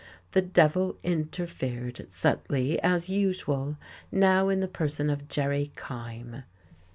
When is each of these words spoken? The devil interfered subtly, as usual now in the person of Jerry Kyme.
The 0.31 0.41
devil 0.41 0.97
interfered 1.03 2.09
subtly, 2.09 2.81
as 2.81 3.07
usual 3.07 3.77
now 4.11 4.49
in 4.49 4.59
the 4.59 4.67
person 4.67 5.11
of 5.11 5.27
Jerry 5.27 5.71
Kyme. 5.75 6.41